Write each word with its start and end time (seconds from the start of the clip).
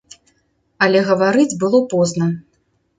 Але 0.87 1.05
гаварыць 1.11 1.57
было 1.67 1.85
позна. 1.95 2.35